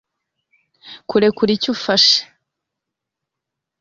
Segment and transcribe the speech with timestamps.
[1.09, 2.19] kurekuricyo ufashe